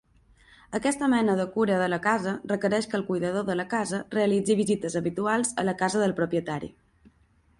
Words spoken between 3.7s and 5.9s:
casa realitzi visites habituals a la